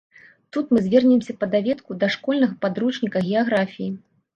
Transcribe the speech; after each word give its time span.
Тут 0.55 0.71
мы 0.75 0.81
звернемся 0.85 1.37
па 1.43 1.51
даведку 1.53 2.01
да 2.07 2.13
школьнага 2.19 2.61
падручніка 2.67 3.17
геаграфіі. 3.31 3.97